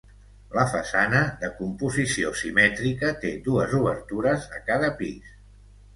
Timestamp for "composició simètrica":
1.59-3.13